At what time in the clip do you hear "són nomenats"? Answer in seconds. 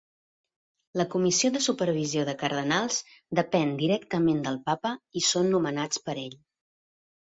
5.31-6.07